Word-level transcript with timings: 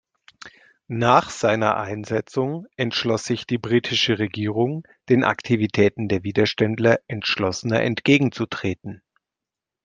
Nach 0.87 1.29
seiner 1.29 1.77
Einsetzung 1.77 2.65
entschloss 2.75 3.25
sich 3.25 3.45
die 3.45 3.59
britische 3.59 4.17
Regierung 4.17 4.81
den 5.09 5.23
Aktivitäten 5.23 6.07
der 6.07 6.23
Widerständler 6.23 7.01
entschlossener 7.07 7.83
entgegenzutreten. 7.83 9.03